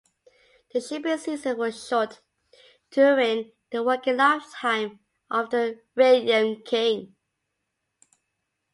The 0.73 0.81
shipping 0.81 1.19
season 1.19 1.59
was 1.59 1.85
short 1.87 2.21
during 2.89 3.51
the 3.69 3.83
working 3.83 4.17
lifetime 4.17 4.99
of 5.29 5.51
the 5.51 5.79
"Radium 5.93 6.63
King". 6.63 7.15